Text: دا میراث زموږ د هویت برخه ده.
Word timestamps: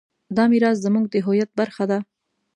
دا 0.35 0.43
میراث 0.51 0.77
زموږ 0.85 1.05
د 1.09 1.15
هویت 1.25 1.49
برخه 1.59 1.83
ده. 1.91 1.99